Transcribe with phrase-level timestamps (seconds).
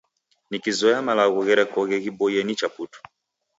[0.49, 2.99] Nikizoya malagho gherekoghe ghiboie nicha putu.